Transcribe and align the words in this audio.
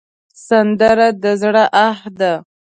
سندره 0.47 1.07
د 1.23 1.25
زړه 1.41 1.63
آه 1.85 1.99
ده 2.19 2.33